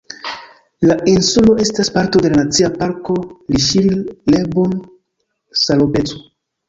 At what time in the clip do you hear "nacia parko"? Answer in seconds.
2.41-3.17